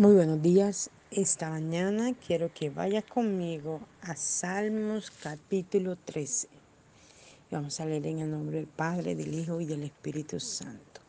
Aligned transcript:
Muy 0.00 0.14
buenos 0.14 0.40
días. 0.40 0.88
Esta 1.10 1.50
mañana 1.50 2.14
quiero 2.26 2.50
que 2.54 2.70
vaya 2.70 3.02
conmigo 3.02 3.82
a 4.00 4.16
Salmos 4.16 5.10
capítulo 5.10 5.94
13. 5.94 6.48
Vamos 7.50 7.78
a 7.80 7.84
leer 7.84 8.06
en 8.06 8.20
el 8.20 8.30
nombre 8.30 8.56
del 8.56 8.66
Padre, 8.66 9.14
del 9.14 9.34
Hijo 9.34 9.60
y 9.60 9.66
del 9.66 9.82
Espíritu 9.82 10.40
Santo. 10.40 11.02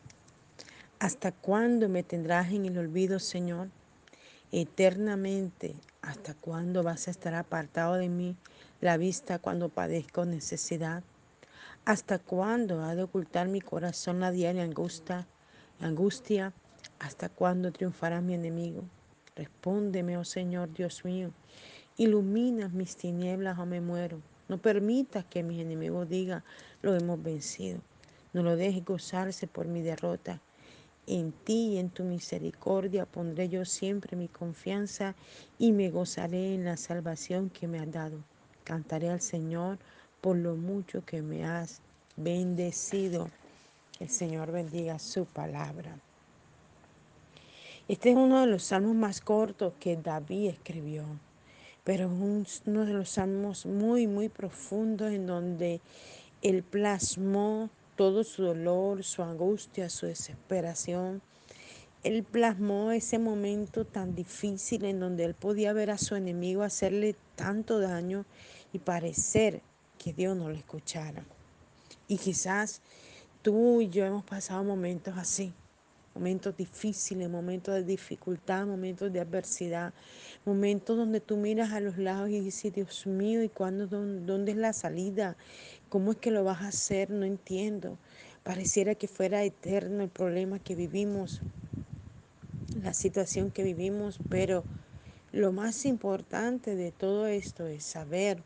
¿Hasta 0.98 1.32
cuándo 1.32 1.88
me 1.88 2.02
tendrás 2.02 2.52
en 2.52 2.66
el 2.66 2.76
olvido, 2.76 3.18
Señor? 3.18 3.70
Eternamente, 4.50 5.74
¿hasta 6.02 6.34
cuándo 6.34 6.82
vas 6.82 7.08
a 7.08 7.12
estar 7.12 7.34
apartado 7.34 7.94
de 7.94 8.10
mí 8.10 8.36
la 8.82 8.98
vista 8.98 9.38
cuando 9.38 9.70
padezco 9.70 10.26
necesidad? 10.26 11.02
¿Hasta 11.86 12.18
cuándo 12.18 12.82
ha 12.82 12.94
de 12.94 13.04
ocultar 13.04 13.48
mi 13.48 13.62
corazón 13.62 14.20
la 14.20 14.32
diaria 14.32 14.64
angustia? 14.64 15.26
angustia 15.80 16.52
¿Hasta 17.02 17.28
cuándo 17.28 17.72
triunfará 17.72 18.20
mi 18.20 18.34
enemigo? 18.34 18.84
Respóndeme, 19.34 20.16
oh 20.18 20.24
Señor 20.24 20.72
Dios 20.72 21.04
mío. 21.04 21.32
Ilumina 21.96 22.68
mis 22.68 22.96
tinieblas 22.96 23.58
o 23.58 23.66
me 23.66 23.80
muero. 23.80 24.20
No 24.48 24.58
permitas 24.58 25.24
que 25.24 25.42
mis 25.42 25.60
enemigos 25.60 26.08
digan, 26.08 26.44
lo 26.80 26.94
hemos 26.94 27.20
vencido. 27.20 27.80
No 28.32 28.44
lo 28.44 28.54
dejes 28.54 28.84
gozarse 28.84 29.48
por 29.48 29.66
mi 29.66 29.82
derrota. 29.82 30.40
En 31.08 31.32
ti 31.32 31.72
y 31.72 31.78
en 31.78 31.90
tu 31.90 32.04
misericordia 32.04 33.04
pondré 33.04 33.48
yo 33.48 33.64
siempre 33.64 34.16
mi 34.16 34.28
confianza 34.28 35.16
y 35.58 35.72
me 35.72 35.90
gozaré 35.90 36.54
en 36.54 36.64
la 36.64 36.76
salvación 36.76 37.50
que 37.50 37.66
me 37.66 37.80
has 37.80 37.90
dado. 37.90 38.18
Cantaré 38.62 39.10
al 39.10 39.20
Señor 39.20 39.78
por 40.20 40.36
lo 40.36 40.54
mucho 40.54 41.04
que 41.04 41.20
me 41.20 41.44
has 41.44 41.80
bendecido. 42.16 43.28
El 43.98 44.08
Señor 44.08 44.52
bendiga 44.52 45.00
su 45.00 45.24
palabra. 45.24 45.98
Este 47.92 48.08
es 48.08 48.16
uno 48.16 48.40
de 48.40 48.46
los 48.46 48.62
salmos 48.62 48.94
más 48.94 49.20
cortos 49.20 49.74
que 49.78 49.98
David 49.98 50.48
escribió, 50.48 51.04
pero 51.84 52.10
es 52.40 52.62
uno 52.64 52.86
de 52.86 52.94
los 52.94 53.10
salmos 53.10 53.66
muy, 53.66 54.06
muy 54.06 54.30
profundos 54.30 55.12
en 55.12 55.26
donde 55.26 55.82
él 56.40 56.62
plasmó 56.62 57.68
todo 57.94 58.24
su 58.24 58.44
dolor, 58.44 59.04
su 59.04 59.22
angustia, 59.22 59.90
su 59.90 60.06
desesperación. 60.06 61.20
Él 62.02 62.24
plasmó 62.24 62.92
ese 62.92 63.18
momento 63.18 63.84
tan 63.84 64.14
difícil 64.14 64.86
en 64.86 64.98
donde 64.98 65.26
él 65.26 65.34
podía 65.34 65.74
ver 65.74 65.90
a 65.90 65.98
su 65.98 66.14
enemigo 66.16 66.62
hacerle 66.62 67.14
tanto 67.36 67.78
daño 67.78 68.24
y 68.72 68.78
parecer 68.78 69.60
que 69.98 70.14
Dios 70.14 70.34
no 70.34 70.48
le 70.48 70.56
escuchara. 70.56 71.26
Y 72.08 72.16
quizás 72.16 72.80
tú 73.42 73.82
y 73.82 73.90
yo 73.90 74.06
hemos 74.06 74.24
pasado 74.24 74.64
momentos 74.64 75.12
así 75.18 75.52
momentos 76.14 76.56
difíciles, 76.56 77.28
momentos 77.28 77.74
de 77.74 77.84
dificultad, 77.84 78.66
momentos 78.66 79.12
de 79.12 79.20
adversidad, 79.20 79.94
momentos 80.44 80.96
donde 80.96 81.20
tú 81.20 81.36
miras 81.36 81.72
a 81.72 81.80
los 81.80 81.98
lados 81.98 82.30
y 82.30 82.40
dices, 82.40 82.74
Dios 82.74 83.06
mío, 83.06 83.42
¿y 83.42 83.48
cuándo, 83.48 83.86
dónde 83.86 84.52
es 84.52 84.58
la 84.58 84.72
salida? 84.72 85.36
¿Cómo 85.88 86.12
es 86.12 86.18
que 86.18 86.30
lo 86.30 86.44
vas 86.44 86.62
a 86.62 86.68
hacer? 86.68 87.10
No 87.10 87.24
entiendo. 87.24 87.98
Pareciera 88.42 88.94
que 88.94 89.08
fuera 89.08 89.44
eterno 89.44 90.02
el 90.02 90.10
problema 90.10 90.58
que 90.58 90.74
vivimos, 90.74 91.40
la 92.82 92.92
situación 92.92 93.50
que 93.50 93.62
vivimos, 93.62 94.18
pero 94.28 94.64
lo 95.30 95.52
más 95.52 95.86
importante 95.86 96.74
de 96.74 96.90
todo 96.90 97.26
esto 97.26 97.66
es 97.66 97.84
saber 97.84 98.42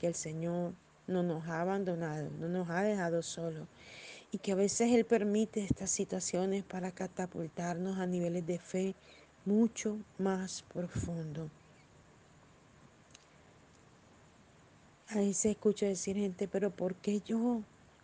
que 0.00 0.06
el 0.06 0.14
Señor 0.14 0.72
no 1.06 1.22
nos 1.22 1.46
ha 1.46 1.60
abandonado, 1.60 2.30
no 2.40 2.48
nos 2.48 2.70
ha 2.70 2.82
dejado 2.82 3.22
solos 3.22 3.68
y 4.30 4.38
que 4.38 4.52
a 4.52 4.56
veces 4.56 4.92
Él 4.92 5.04
permite 5.04 5.64
estas 5.64 5.90
situaciones 5.90 6.64
para 6.64 6.92
catapultarnos 6.92 7.98
a 7.98 8.06
niveles 8.06 8.46
de 8.46 8.58
fe 8.58 8.94
mucho 9.44 9.98
más 10.18 10.62
profundo. 10.72 11.50
A 15.08 15.16
veces 15.16 15.52
escucho 15.52 15.86
decir 15.86 16.16
gente, 16.16 16.48
pero 16.48 16.70
¿por 16.70 16.94
qué 16.94 17.20
yo? 17.20 17.62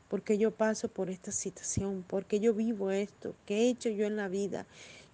¿Por 0.09 0.23
qué 0.23 0.39
yo 0.39 0.53
paso 0.53 0.89
por 0.89 1.11
esta 1.11 1.33
situación? 1.33 2.03
¿Por 2.03 2.25
qué 2.25 2.41
yo 2.41 2.55
vivo 2.55 2.91
esto? 2.91 3.35
¿Qué 3.45 3.57
he 3.57 3.69
hecho 3.69 3.91
yo 3.91 4.07
en 4.07 4.17
la 4.17 4.29
vida? 4.29 4.67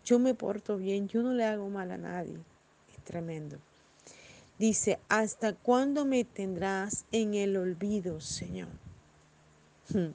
Yo 0.04 0.18
me 0.18 0.34
porto 0.34 0.76
bien, 0.76 1.08
yo 1.08 1.22
no 1.22 1.32
le 1.32 1.44
hago 1.44 1.68
mal 1.68 1.90
a 1.90 1.98
nadie. 1.98 2.36
Es 2.92 3.02
tremendo. 3.02 3.58
Dice, 4.58 5.00
¿hasta 5.08 5.54
cuándo 5.54 6.04
me 6.04 6.24
tendrás 6.24 7.06
en 7.10 7.34
el 7.34 7.56
olvido, 7.56 8.20
Señor? 8.20 8.68
Hmm. 9.88 10.10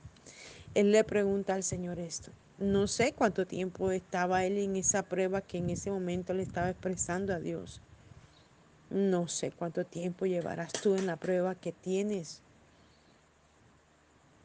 Él 0.75 0.91
le 0.91 1.05
pregunta 1.05 1.55
al 1.55 1.63
Señor 1.63 1.99
esto. 1.99 2.31
No 2.59 2.87
sé 2.87 3.13
cuánto 3.13 3.47
tiempo 3.47 3.91
estaba 3.91 4.45
él 4.45 4.57
en 4.57 4.75
esa 4.75 5.03
prueba 5.03 5.41
que 5.41 5.57
en 5.57 5.69
ese 5.69 5.89
momento 5.89 6.33
le 6.33 6.43
estaba 6.43 6.69
expresando 6.69 7.33
a 7.33 7.39
Dios. 7.39 7.81
No 8.89 9.29
sé 9.29 9.51
cuánto 9.51 9.85
tiempo 9.85 10.25
llevarás 10.25 10.73
tú 10.73 10.95
en 10.95 11.05
la 11.05 11.15
prueba 11.15 11.55
que 11.55 11.71
tienes. 11.71 12.41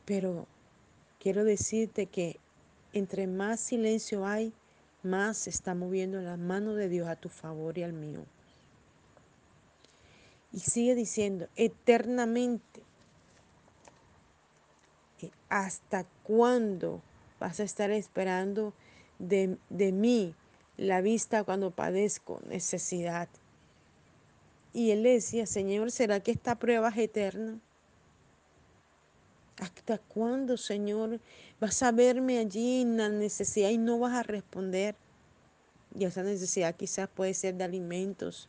Pero 0.05 0.47
quiero 1.19 1.43
decirte 1.43 2.07
que 2.07 2.39
entre 2.93 3.27
más 3.27 3.59
silencio 3.59 4.25
hay, 4.25 4.53
más 5.03 5.37
se 5.37 5.51
está 5.51 5.75
moviendo 5.75 6.21
la 6.21 6.37
mano 6.37 6.75
de 6.75 6.89
Dios 6.89 7.09
a 7.09 7.17
tu 7.17 7.29
favor 7.29 7.77
y 7.77 7.83
al 7.83 7.93
mío. 7.93 8.25
Y 10.53 10.61
sigue 10.61 10.95
diciendo, 10.95 11.49
eternamente 11.57 12.80
¿Hasta 15.49 16.07
cuándo 16.23 17.03
vas 17.39 17.61
a 17.61 17.65
estar 17.65 17.91
esperando 17.91 18.73
de, 19.19 19.57
de 19.69 19.93
mí 19.93 20.35
la 20.77 21.01
vista 21.01 21.45
cuando 21.45 21.71
padezco 21.71 22.41
necesidad? 22.47 23.29
Y 24.73 24.93
él 24.93 25.03
decía, 25.03 25.47
Señor, 25.47 25.91
¿será 25.91 26.21
que 26.21 26.31
esta 26.31 26.55
prueba 26.55 26.89
es 26.91 26.99
eterna? 26.99 27.59
¿Hasta 29.59 29.99
cuándo, 29.99 30.57
Señor, 30.57 31.21
vas 31.61 31.83
a 31.83 31.93
verme 31.93 32.39
allí 32.39 32.81
en 32.81 32.97
la 32.97 33.09
necesidad 33.09 33.71
y 33.71 33.79
no 33.79 33.99
vas 33.99 34.15
a 34.15 34.23
responder? 34.23 34.95
Y 35.95 36.05
esa 36.05 36.23
necesidad 36.23 36.75
quizás 36.77 37.09
puede 37.09 37.35
ser 37.35 37.57
de 37.57 37.65
alimentos, 37.65 38.49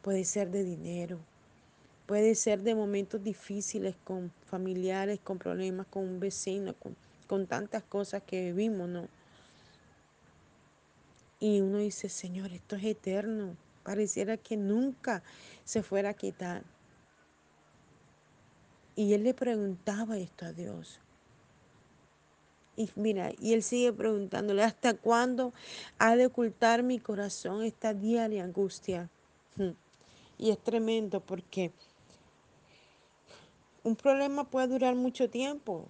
puede 0.00 0.24
ser 0.24 0.50
de 0.50 0.64
dinero, 0.64 1.18
Puede 2.12 2.34
ser 2.34 2.60
de 2.60 2.74
momentos 2.74 3.24
difíciles 3.24 3.96
con 4.04 4.30
familiares, 4.44 5.18
con 5.24 5.38
problemas, 5.38 5.86
con 5.86 6.02
un 6.04 6.20
vecino, 6.20 6.74
con, 7.26 7.46
tantas 7.46 7.82
cosas 7.84 8.22
que 8.24 8.52
vivimos, 8.52 8.86
¿no? 8.86 9.08
Y 11.40 11.62
uno 11.62 11.78
dice, 11.78 12.10
Señor, 12.10 12.52
esto 12.52 12.76
es 12.76 12.84
eterno. 12.84 13.56
Pareciera 13.82 14.36
que 14.36 14.58
nunca 14.58 15.22
se 15.64 15.82
fuera 15.82 16.10
a 16.10 16.12
quitar. 16.12 16.64
Y 18.94 19.14
él 19.14 19.24
le 19.24 19.32
preguntaba 19.32 20.18
esto 20.18 20.44
a 20.44 20.52
Dios. 20.52 21.00
Y 22.76 22.90
mira, 22.94 23.32
y 23.40 23.54
él 23.54 23.62
sigue 23.62 23.90
preguntándole, 23.90 24.62
¿hasta 24.64 24.92
cuándo 24.92 25.54
ha 25.96 26.14
de 26.14 26.26
ocultar 26.26 26.82
mi 26.82 26.98
corazón 26.98 27.62
esta 27.62 27.94
diaria 27.94 28.44
angustia? 28.44 29.08
Y 30.36 30.50
es 30.50 30.58
tremendo 30.58 31.20
porque 31.20 31.72
un 33.84 33.96
problema 33.96 34.44
puede 34.44 34.68
durar 34.68 34.94
mucho 34.94 35.28
tiempo. 35.28 35.86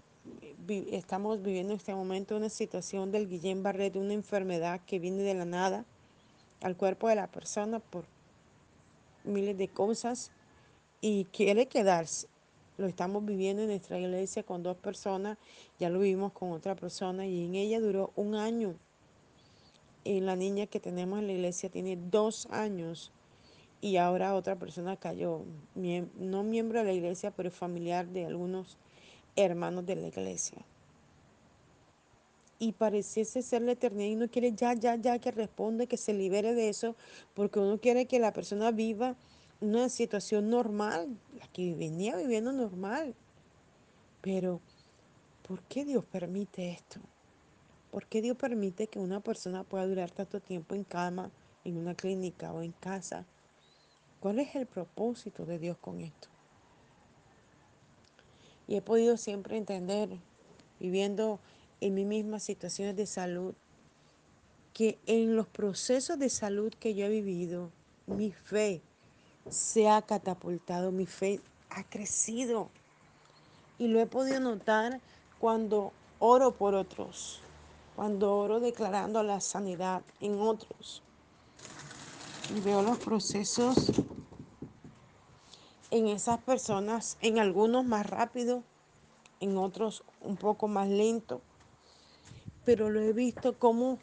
Estamos 0.68 1.42
viviendo 1.42 1.72
en 1.72 1.78
este 1.78 1.94
momento 1.94 2.36
una 2.36 2.48
situación 2.48 3.10
del 3.10 3.28
Guillain 3.28 3.62
Barré, 3.62 3.90
de 3.90 3.98
una 3.98 4.14
enfermedad 4.14 4.80
que 4.86 4.98
viene 4.98 5.22
de 5.22 5.34
la 5.34 5.44
nada 5.44 5.84
al 6.62 6.76
cuerpo 6.76 7.08
de 7.08 7.16
la 7.16 7.26
persona 7.26 7.80
por 7.80 8.04
miles 9.24 9.58
de 9.58 9.68
cosas 9.68 10.30
y 11.00 11.24
quiere 11.26 11.66
quedarse. 11.66 12.28
Lo 12.78 12.86
estamos 12.86 13.24
viviendo 13.24 13.62
en 13.62 13.68
nuestra 13.68 13.98
iglesia 13.98 14.42
con 14.42 14.62
dos 14.62 14.76
personas, 14.76 15.36
ya 15.78 15.90
lo 15.90 15.98
vivimos 15.98 16.32
con 16.32 16.52
otra 16.52 16.74
persona 16.74 17.26
y 17.26 17.44
en 17.44 17.54
ella 17.54 17.80
duró 17.80 18.12
un 18.16 18.34
año. 18.34 18.74
Y 20.04 20.20
la 20.20 20.36
niña 20.36 20.66
que 20.66 20.80
tenemos 20.80 21.18
en 21.18 21.26
la 21.26 21.32
iglesia 21.32 21.68
tiene 21.68 21.96
dos 21.96 22.46
años 22.50 23.12
y 23.82 23.96
ahora 23.96 24.36
otra 24.36 24.54
persona 24.54 24.96
cayó, 24.96 25.42
no 25.74 26.44
miembro 26.44 26.78
de 26.78 26.84
la 26.84 26.92
iglesia, 26.92 27.32
pero 27.32 27.50
familiar 27.50 28.06
de 28.06 28.24
algunos 28.24 28.78
hermanos 29.34 29.84
de 29.84 29.96
la 29.96 30.06
iglesia. 30.06 30.64
Y 32.60 32.72
pareciese 32.72 33.42
ser 33.42 33.62
la 33.62 33.72
eternidad 33.72 34.08
y 34.08 34.14
uno 34.14 34.28
quiere 34.28 34.52
ya, 34.52 34.74
ya, 34.74 34.94
ya 34.94 35.18
que 35.18 35.32
responde, 35.32 35.88
que 35.88 35.96
se 35.96 36.14
libere 36.14 36.54
de 36.54 36.68
eso, 36.68 36.94
porque 37.34 37.58
uno 37.58 37.78
quiere 37.78 38.06
que 38.06 38.20
la 38.20 38.32
persona 38.32 38.70
viva 38.70 39.16
una 39.60 39.88
situación 39.88 40.48
normal, 40.48 41.08
la 41.40 41.48
que 41.48 41.74
venía 41.74 42.16
viviendo 42.16 42.52
normal. 42.52 43.16
Pero, 44.20 44.60
¿por 45.42 45.60
qué 45.62 45.84
Dios 45.84 46.04
permite 46.04 46.70
esto? 46.70 47.00
¿Por 47.90 48.06
qué 48.06 48.22
Dios 48.22 48.36
permite 48.36 48.86
que 48.86 49.00
una 49.00 49.18
persona 49.18 49.64
pueda 49.64 49.88
durar 49.88 50.12
tanto 50.12 50.38
tiempo 50.38 50.76
en 50.76 50.84
cama, 50.84 51.32
en 51.64 51.78
una 51.78 51.96
clínica 51.96 52.52
o 52.52 52.62
en 52.62 52.70
casa? 52.70 53.26
¿Cuál 54.22 54.38
es 54.38 54.54
el 54.54 54.66
propósito 54.66 55.44
de 55.44 55.58
Dios 55.58 55.76
con 55.80 56.00
esto? 56.00 56.28
Y 58.68 58.76
he 58.76 58.80
podido 58.80 59.16
siempre 59.16 59.56
entender, 59.56 60.10
viviendo 60.78 61.40
en 61.80 61.94
mi 61.94 62.04
misma 62.04 62.38
situaciones 62.38 62.94
de 62.94 63.06
salud, 63.06 63.52
que 64.74 64.96
en 65.06 65.34
los 65.34 65.48
procesos 65.48 66.20
de 66.20 66.30
salud 66.30 66.72
que 66.72 66.94
yo 66.94 67.06
he 67.06 67.08
vivido, 67.08 67.72
mi 68.06 68.30
fe 68.30 68.80
se 69.50 69.88
ha 69.88 70.00
catapultado, 70.02 70.92
mi 70.92 71.06
fe 71.06 71.40
ha 71.68 71.82
crecido. 71.82 72.70
Y 73.76 73.88
lo 73.88 73.98
he 73.98 74.06
podido 74.06 74.38
notar 74.38 75.00
cuando 75.40 75.92
oro 76.20 76.52
por 76.52 76.76
otros, 76.76 77.40
cuando 77.96 78.36
oro 78.36 78.60
declarando 78.60 79.20
la 79.24 79.40
sanidad 79.40 80.02
en 80.20 80.40
otros. 80.40 81.02
Y 82.56 82.60
veo 82.60 82.82
los 82.82 82.98
procesos 82.98 83.92
en 85.92 86.08
esas 86.08 86.40
personas, 86.40 87.18
en 87.20 87.38
algunos 87.38 87.84
más 87.84 88.06
rápido, 88.06 88.64
en 89.40 89.58
otros 89.58 90.02
un 90.22 90.38
poco 90.38 90.66
más 90.66 90.88
lento, 90.88 91.42
pero 92.64 92.88
lo 92.88 92.98
he 93.00 93.12
visto 93.12 93.58
como, 93.58 93.98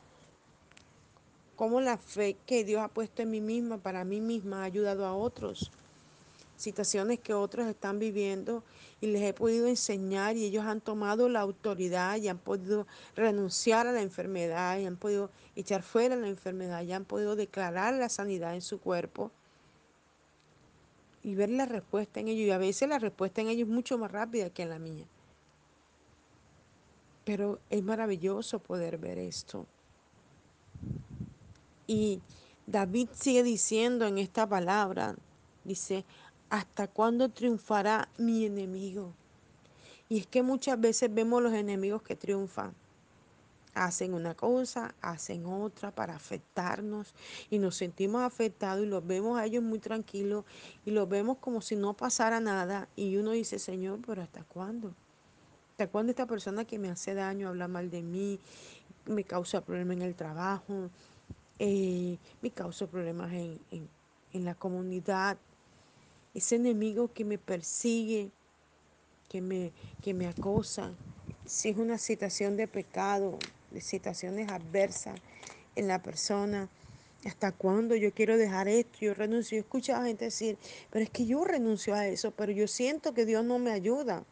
como 1.55 1.81
la 1.81 1.97
fe 1.97 2.37
que 2.45 2.63
Dios 2.63 2.83
ha 2.83 2.89
puesto 2.89 3.23
en 3.23 3.31
mí 3.31 3.41
misma, 3.41 3.79
para 3.79 4.03
mí 4.03 4.21
misma, 4.21 4.61
ha 4.61 4.65
ayudado 4.65 5.03
a 5.03 5.15
otros. 5.15 5.71
Situaciones 6.57 7.21
que 7.21 7.33
otros 7.33 7.65
están 7.65 7.97
viviendo 7.97 8.63
y 9.01 9.07
les 9.07 9.23
he 9.23 9.33
podido 9.33 9.65
enseñar 9.65 10.37
y 10.37 10.45
ellos 10.45 10.65
han 10.65 10.81
tomado 10.81 11.27
la 11.27 11.39
autoridad 11.39 12.17
y 12.17 12.27
han 12.27 12.37
podido 12.37 12.85
renunciar 13.15 13.87
a 13.87 13.93
la 13.93 14.03
enfermedad 14.03 14.77
y 14.77 14.85
han 14.85 14.97
podido 14.97 15.31
echar 15.55 15.81
fuera 15.81 16.15
la 16.15 16.27
enfermedad 16.27 16.83
y 16.83 16.91
han 16.91 17.05
podido 17.05 17.35
declarar 17.35 17.95
la 17.95 18.09
sanidad 18.09 18.53
en 18.53 18.61
su 18.61 18.79
cuerpo 18.79 19.31
y 21.29 21.35
ver 21.35 21.49
la 21.49 21.65
respuesta 21.65 22.19
en 22.19 22.27
ellos. 22.27 22.47
Y 22.47 22.51
a 22.51 22.57
veces 22.57 22.89
la 22.89 22.99
respuesta 22.99 23.41
en 23.41 23.49
ellos 23.49 23.67
es 23.67 23.73
mucho 23.73 23.97
más 23.97 24.11
rápida 24.11 24.49
que 24.49 24.63
en 24.63 24.69
la 24.69 24.79
mía. 24.79 25.05
Pero 27.23 27.59
es 27.69 27.83
maravilloso 27.83 28.59
poder 28.59 28.97
ver 28.97 29.19
esto. 29.19 29.65
Y 31.85 32.21
David 32.65 33.09
sigue 33.13 33.43
diciendo 33.43 34.05
en 34.05 34.17
esta 34.17 34.47
palabra, 34.47 35.15
dice, 35.63 36.05
¿hasta 36.49 36.87
cuándo 36.87 37.29
triunfará 37.29 38.09
mi 38.17 38.45
enemigo? 38.45 39.13
Y 40.07 40.19
es 40.19 40.27
que 40.27 40.41
muchas 40.41 40.79
veces 40.79 41.13
vemos 41.13 41.41
los 41.41 41.53
enemigos 41.53 42.01
que 42.01 42.15
triunfan. 42.15 42.73
Hacen 43.73 44.13
una 44.13 44.35
cosa, 44.35 44.95
hacen 45.01 45.45
otra 45.45 45.91
para 45.91 46.15
afectarnos 46.15 47.13
y 47.49 47.59
nos 47.59 47.75
sentimos 47.75 48.23
afectados 48.23 48.83
y 48.83 48.87
los 48.87 49.05
vemos 49.05 49.39
a 49.39 49.45
ellos 49.45 49.63
muy 49.63 49.79
tranquilos 49.79 50.43
y 50.85 50.91
los 50.91 51.07
vemos 51.07 51.37
como 51.37 51.61
si 51.61 51.75
no 51.75 51.93
pasara 51.93 52.39
nada 52.39 52.89
y 52.95 53.15
uno 53.17 53.31
dice, 53.31 53.59
Señor, 53.59 53.99
pero 54.05 54.21
¿hasta 54.21 54.43
cuándo? 54.43 54.93
¿Hasta 55.71 55.87
cuándo 55.87 56.09
esta 56.09 56.25
persona 56.25 56.65
que 56.65 56.79
me 56.79 56.89
hace 56.89 57.13
daño 57.13 57.47
habla 57.47 57.67
mal 57.67 57.89
de 57.89 58.01
mí, 58.01 58.39
me 59.05 59.23
causa 59.23 59.61
problemas 59.61 59.97
en 59.97 60.03
el 60.03 60.15
trabajo, 60.15 60.89
eh, 61.59 62.17
me 62.41 62.51
causa 62.51 62.87
problemas 62.87 63.31
en, 63.31 63.59
en, 63.71 63.87
en 64.33 64.45
la 64.45 64.55
comunidad? 64.55 65.37
Ese 66.33 66.55
enemigo 66.55 67.13
que 67.13 67.23
me 67.23 67.37
persigue, 67.37 68.31
que 69.29 69.41
me, 69.41 69.71
que 70.01 70.13
me 70.13 70.27
acosa, 70.27 70.91
si 71.45 71.69
es 71.69 71.77
una 71.77 71.97
situación 71.97 72.57
de 72.57 72.67
pecado, 72.67 73.39
situaciones 73.79 74.51
adversas 74.51 75.19
en 75.75 75.87
la 75.87 76.01
persona. 76.01 76.69
¿Hasta 77.25 77.51
cuándo 77.51 77.95
yo 77.95 78.13
quiero 78.13 78.37
dejar 78.37 78.67
esto? 78.67 78.99
Yo 79.01 79.13
renuncio. 79.13 79.57
Yo 79.57 79.61
escucho 79.61 79.95
a 79.95 80.05
gente 80.05 80.25
decir, 80.25 80.57
pero 80.89 81.03
es 81.03 81.09
que 81.09 81.25
yo 81.25 81.43
renuncio 81.43 81.93
a 81.93 82.07
eso, 82.07 82.31
pero 82.31 82.51
yo 82.51 82.67
siento 82.67 83.13
que 83.13 83.25
Dios 83.25 83.43
no 83.43 83.59
me 83.59 83.71
ayuda. 83.71 84.23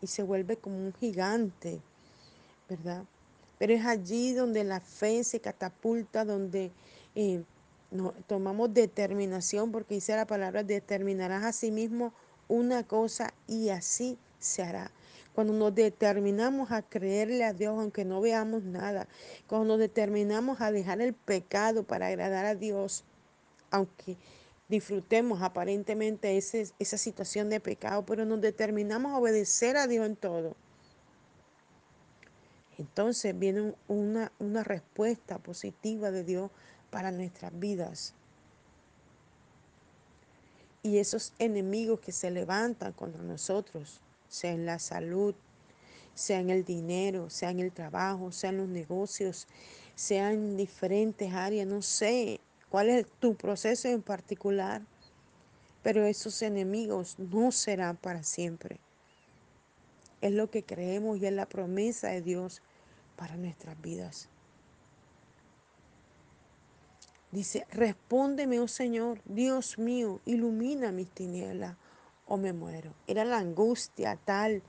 Y 0.00 0.06
se 0.06 0.22
vuelve 0.22 0.56
como 0.56 0.76
un 0.76 0.94
gigante, 0.94 1.80
¿verdad? 2.68 3.04
Pero 3.58 3.74
es 3.74 3.84
allí 3.84 4.32
donde 4.32 4.64
la 4.64 4.80
fe 4.80 5.22
se 5.24 5.40
catapulta, 5.40 6.24
donde 6.24 6.70
eh, 7.14 7.42
tomamos 8.26 8.72
determinación, 8.72 9.72
porque 9.72 9.96
dice 9.96 10.16
la 10.16 10.26
palabra, 10.26 10.62
determinarás 10.62 11.44
a 11.44 11.52
sí 11.52 11.70
mismo 11.70 12.14
una 12.48 12.84
cosa 12.84 13.34
y 13.46 13.68
así 13.68 14.16
se 14.38 14.62
hará. 14.62 14.90
Cuando 15.34 15.52
nos 15.52 15.74
determinamos 15.74 16.72
a 16.72 16.82
creerle 16.82 17.44
a 17.44 17.52
Dios 17.52 17.78
aunque 17.78 18.04
no 18.04 18.20
veamos 18.20 18.62
nada, 18.64 19.08
cuando 19.46 19.68
nos 19.68 19.78
determinamos 19.78 20.60
a 20.60 20.72
dejar 20.72 21.00
el 21.00 21.14
pecado 21.14 21.84
para 21.84 22.08
agradar 22.08 22.46
a 22.46 22.54
Dios, 22.54 23.04
aunque 23.70 24.16
disfrutemos 24.68 25.42
aparentemente 25.42 26.36
ese, 26.36 26.70
esa 26.78 26.98
situación 26.98 27.48
de 27.50 27.60
pecado, 27.60 28.04
pero 28.04 28.24
nos 28.24 28.40
determinamos 28.40 29.12
a 29.12 29.18
obedecer 29.18 29.76
a 29.76 29.86
Dios 29.86 30.06
en 30.06 30.16
todo. 30.16 30.56
Entonces 32.78 33.38
viene 33.38 33.74
una, 33.88 34.32
una 34.38 34.64
respuesta 34.64 35.38
positiva 35.38 36.10
de 36.10 36.24
Dios 36.24 36.50
para 36.90 37.10
nuestras 37.10 37.56
vidas. 37.58 38.14
Y 40.82 40.96
esos 40.96 41.34
enemigos 41.38 42.00
que 42.00 42.12
se 42.12 42.30
levantan 42.30 42.92
contra 42.94 43.22
nosotros, 43.22 44.00
sea 44.30 44.52
en 44.52 44.64
la 44.64 44.78
salud, 44.78 45.34
sea 46.14 46.38
en 46.38 46.50
el 46.50 46.64
dinero, 46.64 47.28
sea 47.28 47.50
en 47.50 47.60
el 47.60 47.72
trabajo, 47.72 48.32
sea 48.32 48.50
en 48.50 48.58
los 48.58 48.68
negocios, 48.68 49.48
sea 49.94 50.32
en 50.32 50.56
diferentes 50.56 51.32
áreas, 51.34 51.66
no 51.66 51.82
sé 51.82 52.40
cuál 52.70 52.88
es 52.88 53.06
tu 53.18 53.34
proceso 53.34 53.88
en 53.88 54.02
particular, 54.02 54.82
pero 55.82 56.04
esos 56.04 56.40
enemigos 56.42 57.18
no 57.18 57.50
serán 57.50 57.96
para 57.96 58.22
siempre. 58.22 58.78
Es 60.20 60.32
lo 60.32 60.50
que 60.50 60.62
creemos 60.62 61.18
y 61.18 61.26
es 61.26 61.32
la 61.32 61.46
promesa 61.46 62.08
de 62.08 62.22
Dios 62.22 62.62
para 63.16 63.36
nuestras 63.36 63.80
vidas. 63.82 64.28
Dice, 67.32 67.66
respóndeme, 67.70 68.60
oh 68.60 68.68
Señor, 68.68 69.20
Dios 69.24 69.78
mío, 69.78 70.20
ilumina 70.24 70.92
mis 70.92 71.10
tinieblas 71.10 71.76
o 72.30 72.36
me 72.36 72.52
muero. 72.52 72.94
Era 73.08 73.24
la 73.24 73.38
angustia 73.38 74.16
tal 74.24 74.62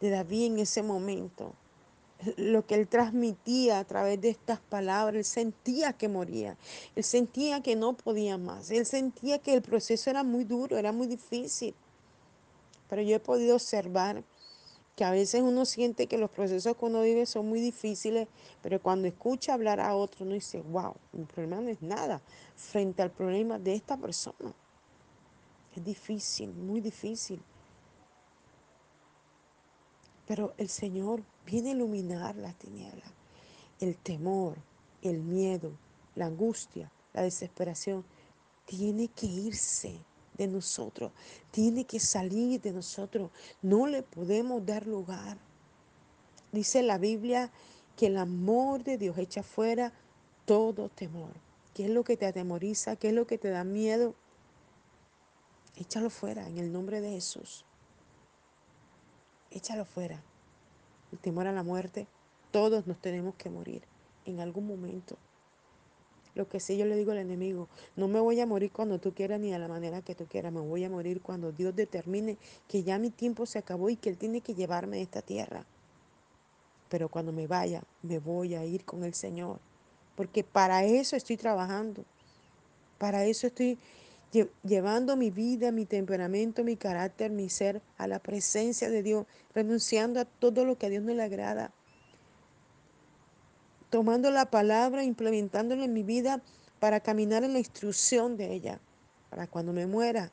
de 0.00 0.10
David 0.10 0.46
en 0.46 0.58
ese 0.58 0.82
momento. 0.82 1.54
Lo 2.36 2.66
que 2.66 2.74
él 2.74 2.88
transmitía 2.88 3.78
a 3.78 3.84
través 3.84 4.20
de 4.20 4.30
estas 4.30 4.58
palabras, 4.58 5.16
él 5.16 5.24
sentía 5.24 5.92
que 5.92 6.08
moría, 6.08 6.56
él 6.96 7.04
sentía 7.04 7.62
que 7.62 7.76
no 7.76 7.92
podía 7.92 8.36
más, 8.36 8.70
él 8.70 8.84
sentía 8.84 9.38
que 9.38 9.54
el 9.54 9.62
proceso 9.62 10.10
era 10.10 10.24
muy 10.24 10.44
duro, 10.44 10.76
era 10.76 10.90
muy 10.90 11.06
difícil. 11.06 11.74
Pero 12.88 13.02
yo 13.02 13.16
he 13.16 13.20
podido 13.20 13.54
observar 13.54 14.24
que 14.96 15.04
a 15.04 15.10
veces 15.10 15.42
uno 15.42 15.64
siente 15.66 16.06
que 16.06 16.18
los 16.18 16.30
procesos 16.30 16.76
que 16.76 16.84
uno 16.84 17.02
vive 17.02 17.26
son 17.26 17.48
muy 17.48 17.60
difíciles, 17.60 18.26
pero 18.62 18.80
cuando 18.80 19.06
escucha 19.06 19.54
hablar 19.54 19.80
a 19.80 19.94
otro 19.94 20.24
uno 20.24 20.34
dice, 20.34 20.62
wow, 20.62 20.94
mi 21.12 21.24
problema 21.24 21.60
no 21.60 21.68
es 21.68 21.82
nada 21.82 22.20
frente 22.56 23.02
al 23.02 23.10
problema 23.10 23.58
de 23.58 23.74
esta 23.74 23.96
persona. 23.96 24.54
Es 25.74 25.84
difícil, 25.84 26.52
muy 26.54 26.80
difícil. 26.80 27.42
Pero 30.26 30.54
el 30.56 30.68
Señor 30.68 31.22
viene 31.44 31.70
a 31.70 31.74
iluminar 31.74 32.36
las 32.36 32.56
tinieblas, 32.56 33.10
el 33.80 33.96
temor, 33.96 34.56
el 35.02 35.20
miedo, 35.20 35.72
la 36.14 36.26
angustia, 36.26 36.90
la 37.12 37.22
desesperación. 37.22 38.04
Tiene 38.66 39.08
que 39.08 39.26
irse 39.26 40.00
de 40.38 40.46
nosotros, 40.46 41.12
tiene 41.50 41.84
que 41.84 42.00
salir 42.00 42.60
de 42.60 42.72
nosotros. 42.72 43.30
No 43.60 43.86
le 43.86 44.02
podemos 44.02 44.64
dar 44.64 44.86
lugar. 44.86 45.36
Dice 46.52 46.82
la 46.82 46.98
Biblia 46.98 47.50
que 47.96 48.06
el 48.06 48.16
amor 48.16 48.84
de 48.84 48.96
Dios 48.96 49.18
echa 49.18 49.42
fuera 49.42 49.92
todo 50.46 50.88
temor. 50.88 51.32
¿Qué 51.74 51.86
es 51.86 51.90
lo 51.90 52.04
que 52.04 52.16
te 52.16 52.26
atemoriza? 52.26 52.96
¿Qué 52.96 53.08
es 53.08 53.14
lo 53.14 53.26
que 53.26 53.38
te 53.38 53.50
da 53.50 53.64
miedo? 53.64 54.14
Échalo 55.76 56.08
fuera 56.08 56.46
en 56.46 56.58
el 56.58 56.72
nombre 56.72 57.00
de 57.00 57.10
Jesús. 57.10 57.64
Échalo 59.50 59.84
fuera. 59.84 60.22
El 61.10 61.18
temor 61.18 61.46
a 61.46 61.52
la 61.52 61.62
muerte, 61.62 62.06
todos 62.52 62.86
nos 62.86 63.00
tenemos 63.00 63.34
que 63.34 63.50
morir 63.50 63.82
en 64.24 64.40
algún 64.40 64.66
momento. 64.66 65.16
Lo 66.34 66.48
que 66.48 66.58
sí 66.58 66.76
yo 66.76 66.84
le 66.84 66.96
digo 66.96 67.12
al 67.12 67.18
enemigo, 67.18 67.68
no 67.96 68.08
me 68.08 68.18
voy 68.18 68.40
a 68.40 68.46
morir 68.46 68.72
cuando 68.72 68.98
tú 68.98 69.14
quieras 69.14 69.40
ni 69.40 69.50
de 69.50 69.58
la 69.58 69.68
manera 69.68 70.02
que 70.02 70.14
tú 70.14 70.26
quieras, 70.26 70.52
me 70.52 70.60
voy 70.60 70.84
a 70.84 70.90
morir 70.90 71.20
cuando 71.20 71.52
Dios 71.52 71.74
determine 71.74 72.36
que 72.68 72.82
ya 72.82 72.98
mi 72.98 73.10
tiempo 73.10 73.46
se 73.46 73.58
acabó 73.58 73.88
y 73.88 73.96
que 73.96 74.10
Él 74.10 74.18
tiene 74.18 74.40
que 74.40 74.54
llevarme 74.54 74.96
de 74.96 75.02
esta 75.02 75.22
tierra. 75.22 75.64
Pero 76.88 77.08
cuando 77.08 77.32
me 77.32 77.46
vaya, 77.46 77.82
me 78.02 78.18
voy 78.18 78.54
a 78.54 78.64
ir 78.64 78.84
con 78.84 79.04
el 79.04 79.14
Señor, 79.14 79.60
porque 80.16 80.42
para 80.42 80.84
eso 80.84 81.14
estoy 81.14 81.36
trabajando, 81.36 82.04
para 82.98 83.24
eso 83.24 83.46
estoy 83.46 83.78
llevando 84.62 85.16
mi 85.16 85.30
vida, 85.30 85.72
mi 85.72 85.86
temperamento, 85.86 86.64
mi 86.64 86.76
carácter, 86.76 87.30
mi 87.30 87.48
ser 87.48 87.82
a 87.96 88.06
la 88.06 88.18
presencia 88.18 88.90
de 88.90 89.02
Dios, 89.02 89.26
renunciando 89.54 90.20
a 90.20 90.24
todo 90.24 90.64
lo 90.64 90.76
que 90.76 90.86
a 90.86 90.88
Dios 90.90 91.02
no 91.02 91.14
le 91.14 91.22
agrada 91.22 91.72
tomando 93.94 94.32
la 94.32 94.46
palabra, 94.46 95.04
implementándola 95.04 95.84
en 95.84 95.92
mi 95.92 96.02
vida 96.02 96.42
para 96.80 96.98
caminar 96.98 97.44
en 97.44 97.52
la 97.52 97.60
instrucción 97.60 98.36
de 98.36 98.52
ella, 98.52 98.80
para 99.30 99.46
cuando 99.46 99.72
me 99.72 99.86
muera, 99.86 100.32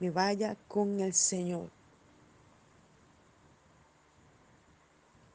me 0.00 0.10
vaya 0.10 0.56
con 0.66 0.98
el 0.98 1.14
Señor. 1.14 1.70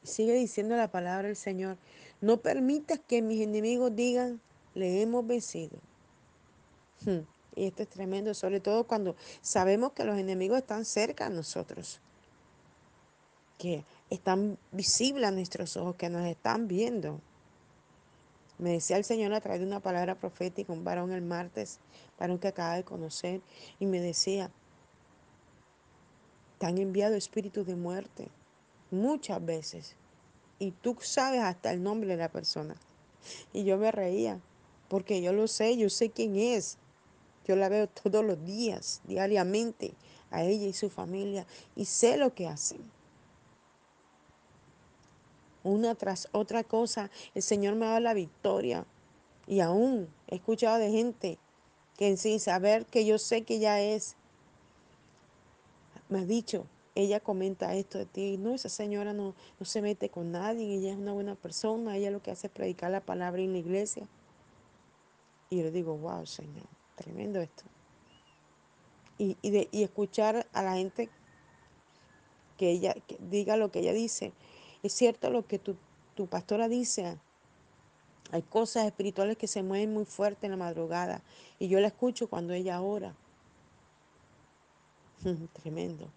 Sigue 0.04 0.34
diciendo 0.34 0.76
la 0.76 0.92
palabra 0.92 1.28
del 1.28 1.38
Señor, 1.38 1.78
No 2.20 2.42
permitas 2.42 3.00
que 3.08 3.22
mis 3.22 3.40
enemigos 3.42 3.96
digan, 3.96 4.42
le 4.74 5.02
hemos 5.02 5.26
vencido. 5.26 5.80
Hmm, 7.06 7.22
y 7.56 7.66
esto 7.66 7.84
es 7.84 7.90
tremendo, 7.90 8.34
sobre 8.34 8.60
todo 8.60 8.86
cuando 8.86 9.16
sabemos 9.42 9.92
que 9.94 10.06
los 10.06 10.18
enemigos 10.18 10.60
están 10.60 10.86
cerca 10.86 11.30
de 11.30 11.36
nosotros, 11.36 12.00
que 13.58 13.84
están 14.10 14.58
visibles 14.72 15.28
a 15.28 15.32
nuestros 15.32 15.78
ojos, 15.78 15.96
que 15.96 16.10
nos 16.10 16.26
están 16.26 16.68
viendo. 16.68 17.20
Me 18.58 18.72
decía 18.72 18.98
el 18.98 19.04
Señor 19.04 19.34
a 19.34 19.42
través 19.42 19.60
de 19.60 19.68
una 19.68 19.80
palabra 19.80 20.16
profética, 20.16 20.72
un 20.72 20.84
varón 20.84 21.12
el 21.12 21.22
martes, 21.22 21.80
varón 22.20 22.40
que 22.40 22.48
acaba 22.48 22.76
de 22.76 22.84
conocer, 22.84 23.42
y 23.80 23.86
me 23.86 24.00
decía, 24.00 24.52
te 26.58 26.68
han 26.68 26.78
enviado 26.78 27.16
espíritus 27.16 27.66
de 27.66 27.76
muerte 27.76 28.30
muchas 28.92 29.44
veces, 29.44 29.96
y 30.60 30.72
tú 30.72 30.96
sabes 31.02 31.42
hasta 31.42 31.72
el 31.72 31.82
nombre 31.82 32.10
de 32.10 32.18
la 32.18 32.30
persona. 32.30 32.76
Y 33.52 33.64
yo 33.64 33.78
me 33.78 33.92
reía, 33.92 34.40
porque 34.90 35.22
yo 35.22 35.34
lo 35.34 35.48
sé, 35.48 35.78
yo 35.78 35.90
sé 35.90 36.12
quién 36.12 36.36
es. 36.36 36.78
Yo 37.48 37.56
la 37.56 37.70
veo 37.70 37.88
todos 37.88 38.24
los 38.24 38.44
días, 38.46 39.02
diariamente, 39.06 39.94
a 40.30 40.44
ella 40.44 40.68
y 40.68 40.74
su 40.74 40.90
familia, 40.90 41.46
y 41.76 41.86
sé 41.86 42.18
lo 42.18 42.34
que 42.34 42.48
hacen. 42.48 42.82
Una 45.64 45.96
tras 45.96 46.28
otra 46.32 46.64
cosa, 46.64 47.12
el 47.36 47.42
Señor 47.42 47.76
me 47.76 47.86
da 47.86 48.00
la 48.00 48.14
victoria. 48.14 48.86
Y 49.48 49.60
aún 49.60 50.08
he 50.28 50.36
escuchado 50.36 50.78
de 50.78 50.92
gente 50.92 51.38
que 51.98 52.16
sin 52.18 52.40
saber 52.40 52.86
que 52.86 53.06
yo 53.06 53.18
sé 53.20 53.44
que 53.44 53.56
ella 53.56 53.80
es, 53.82 54.16
me 56.10 56.20
ha 56.20 56.26
dicho, 56.26 56.66
ella 56.96 57.20
comenta 57.20 57.74
esto 57.76 57.98
de 57.98 58.06
ti, 58.06 58.38
no, 58.38 58.54
esa 58.54 58.70
señora 58.70 59.14
no, 59.14 59.36
no 59.60 59.66
se 59.66 59.82
mete 59.82 60.10
con 60.10 60.32
nadie, 60.32 60.76
ella 60.76 60.92
es 60.92 60.98
una 60.98 61.14
buena 61.14 61.36
persona, 61.36 61.96
ella 61.96 62.12
lo 62.12 62.22
que 62.22 62.32
hace 62.32 62.48
es 62.48 62.54
predicar 62.54 62.92
la 62.92 63.02
palabra 63.02 63.42
en 63.42 63.54
la 63.54 63.60
iglesia. 63.60 64.08
Y 65.50 65.58
yo 65.58 65.64
le 65.64 65.72
digo, 65.72 65.96
wow, 65.98 66.26
Señor, 66.26 66.66
tremendo 67.02 67.40
esto. 67.42 67.64
Y, 69.18 69.38
y, 69.42 69.52
de, 69.52 69.70
y 69.72 69.84
escuchar 69.84 70.48
a 70.54 70.64
la 70.64 70.76
gente 70.76 71.10
que 72.58 72.72
ella 72.72 72.96
diga 73.20 73.58
lo 73.58 73.72
que 73.72 73.80
ella 73.80 73.94
dice. 73.94 74.34
Es 74.84 74.94
cierto 74.94 75.30
lo 75.30 75.46
que 75.46 75.60
tu, 75.60 75.76
tu 76.16 76.28
pastora 76.28 76.68
dice. 76.68 77.18
Hay 78.32 78.44
cosas 78.44 78.86
espirituales 78.86 79.38
que 79.38 79.48
se 79.48 79.64
mueven 79.64 79.94
muy 79.94 80.06
fuerte 80.06 80.46
en 80.46 80.52
la 80.52 80.58
madrugada. 80.58 81.22
Y 81.60 81.68
yo 81.68 81.80
la 81.80 81.88
escucho 81.88 82.28
cuando 82.28 82.54
ella 82.54 82.82
ora. 82.82 83.16
Tremendo. 85.62 86.08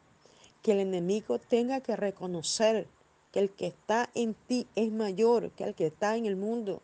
Que 0.63 0.73
el 0.73 0.81
enemigo 0.81 1.39
tenga 1.39 1.81
que 1.81 1.97
reconocer 1.97 2.87
que 3.33 3.41
el 3.41 3.51
que 3.51 3.67
está 3.67 4.11
en 4.15 4.35
ti 4.35 4.69
es 4.77 4.93
mayor 4.93 5.51
que 5.51 5.65
el 5.65 5.75
que 5.75 5.87
está 5.87 6.17
en 6.17 6.27
el 6.27 6.37
mundo. 6.37 6.81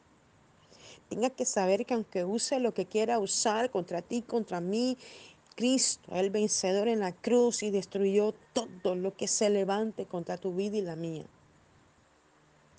Tenga 1.11 1.29
que 1.29 1.45
saber 1.45 1.85
que 1.85 1.95
aunque 1.95 2.25
use 2.25 2.61
lo 2.61 2.73
que 2.73 2.87
quiera 2.87 3.19
usar 3.19 3.71
contra 3.71 4.01
ti, 4.01 4.23
contra 4.23 4.61
mí, 4.61 4.97
Cristo, 5.57 6.15
el 6.15 6.31
vencedor 6.31 6.87
en 6.87 7.01
la 7.01 7.13
cruz 7.13 7.65
y 7.65 7.71
destruyó 7.71 8.33
todo 8.53 8.95
lo 8.95 9.17
que 9.17 9.27
se 9.27 9.51
levante 9.51 10.07
contra 10.07 10.39
tu 10.39 10.55
vida 10.55 10.77
y 10.79 10.83
la 10.83 10.95
mía. 10.95 11.27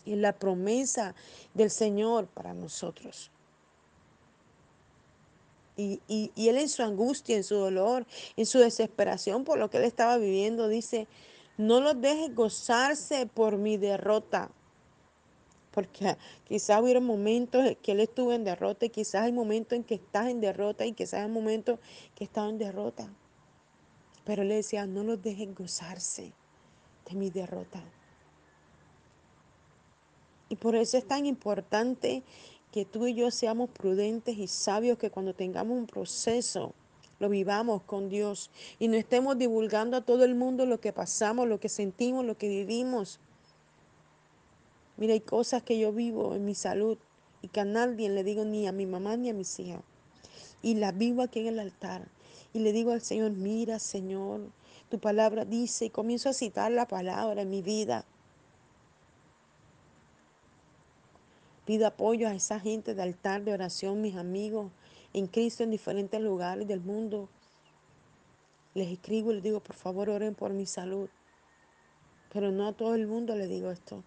Y 0.05 0.15
la 0.15 0.31
promesa 0.31 1.13
del 1.53 1.69
Señor 1.69 2.25
para 2.27 2.53
nosotros. 2.53 3.31
Y, 5.75 5.99
y, 6.07 6.31
y, 6.33 6.47
él 6.47 6.57
en 6.57 6.69
su 6.69 6.83
angustia, 6.83 7.35
en 7.35 7.43
su 7.43 7.55
dolor, 7.55 8.07
en 8.37 8.45
su 8.45 8.59
desesperación 8.59 9.43
por 9.43 9.59
lo 9.59 9.69
que 9.69 9.77
él 9.77 9.83
estaba 9.83 10.17
viviendo, 10.17 10.69
dice, 10.69 11.07
no 11.57 11.81
los 11.81 11.99
dejes 11.99 12.33
gozarse 12.33 13.25
por 13.25 13.57
mi 13.57 13.75
derrota. 13.75 14.51
Porque 15.71 16.17
quizás 16.47 16.81
hubiera 16.81 16.99
momentos 16.99 17.65
en 17.65 17.75
que 17.75 17.93
él 17.93 17.99
estuvo 18.01 18.33
en 18.33 18.43
derrota 18.43 18.85
y 18.85 18.89
quizás 18.89 19.23
hay 19.23 19.31
momentos 19.31 19.77
en 19.77 19.83
que 19.83 19.95
estás 19.95 20.27
en 20.27 20.41
derrota 20.41 20.85
y 20.85 20.93
quizás 20.93 21.25
hay 21.25 21.31
momentos 21.31 21.79
que 22.15 22.23
estás 22.23 22.49
en 22.49 22.57
derrota. 22.57 23.09
Pero 24.25 24.43
le 24.43 24.55
decía, 24.55 24.85
no 24.85 25.03
los 25.03 25.21
dejes 25.21 25.53
gozarse 25.55 26.33
de 27.09 27.15
mi 27.15 27.29
derrota. 27.29 27.83
Y 30.49 30.57
por 30.57 30.75
eso 30.75 30.97
es 30.97 31.07
tan 31.07 31.25
importante 31.25 32.23
que 32.71 32.85
tú 32.85 33.07
y 33.07 33.13
yo 33.13 33.31
seamos 33.31 33.69
prudentes 33.69 34.37
y 34.37 34.47
sabios, 34.47 34.97
que 34.97 35.09
cuando 35.09 35.33
tengamos 35.33 35.77
un 35.77 35.87
proceso, 35.87 36.73
lo 37.19 37.29
vivamos 37.29 37.83
con 37.83 38.09
Dios 38.09 38.49
y 38.79 38.87
no 38.87 38.97
estemos 38.97 39.37
divulgando 39.37 39.95
a 39.95 40.01
todo 40.01 40.25
el 40.25 40.35
mundo 40.35 40.65
lo 40.65 40.81
que 40.81 40.91
pasamos, 40.91 41.47
lo 41.47 41.59
que 41.59 41.69
sentimos, 41.69 42.25
lo 42.25 42.37
que 42.37 42.49
vivimos. 42.49 43.19
Mira, 45.01 45.13
hay 45.13 45.21
cosas 45.21 45.63
que 45.63 45.79
yo 45.79 45.91
vivo 45.91 46.35
en 46.35 46.45
mi 46.45 46.53
salud 46.53 46.95
y 47.41 47.47
que 47.47 47.61
a 47.61 47.65
nadie 47.65 48.07
le 48.07 48.23
digo 48.23 48.45
ni 48.45 48.67
a 48.67 48.71
mi 48.71 48.85
mamá 48.85 49.17
ni 49.17 49.31
a 49.31 49.33
mis 49.33 49.59
hijas. 49.59 49.81
Y 50.61 50.75
las 50.75 50.95
vivo 50.95 51.23
aquí 51.23 51.39
en 51.39 51.47
el 51.47 51.59
altar. 51.59 52.07
Y 52.53 52.59
le 52.59 52.71
digo 52.71 52.91
al 52.91 53.01
Señor, 53.01 53.31
mira 53.31 53.79
Señor, 53.79 54.51
tu 54.91 54.99
palabra 54.99 55.43
dice, 55.43 55.85
y 55.85 55.89
comienzo 55.89 56.29
a 56.29 56.33
citar 56.33 56.71
la 56.71 56.87
palabra 56.87 57.41
en 57.41 57.49
mi 57.49 57.63
vida. 57.63 58.05
Pido 61.65 61.87
apoyo 61.87 62.27
a 62.27 62.35
esa 62.35 62.59
gente 62.59 62.93
de 62.93 63.01
altar 63.01 63.43
de 63.43 63.53
oración, 63.53 64.01
mis 64.01 64.15
amigos 64.15 64.71
en 65.13 65.25
Cristo 65.25 65.63
en 65.63 65.71
diferentes 65.71 66.21
lugares 66.21 66.67
del 66.67 66.81
mundo. 66.81 67.27
Les 68.75 68.91
escribo 68.91 69.31
y 69.31 69.33
les 69.33 69.43
digo, 69.43 69.61
por 69.61 69.75
favor, 69.75 70.11
oren 70.11 70.35
por 70.35 70.53
mi 70.53 70.67
salud. 70.67 71.09
Pero 72.31 72.51
no 72.51 72.67
a 72.67 72.73
todo 72.73 72.93
el 72.93 73.07
mundo 73.07 73.35
le 73.35 73.47
digo 73.47 73.71
esto. 73.71 74.03